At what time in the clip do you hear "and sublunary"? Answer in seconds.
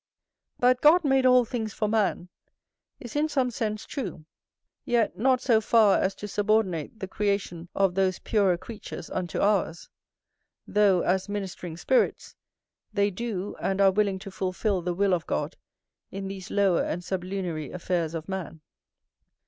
16.81-17.69